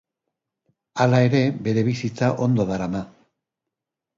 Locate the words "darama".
2.73-3.03